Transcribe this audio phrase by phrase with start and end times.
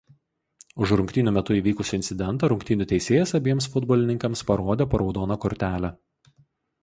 [0.83, 5.93] Už rungtynių metu įvykusį incidentą rungtynių teisėjas abiems futbolininkams parodė po raudoną kortelę.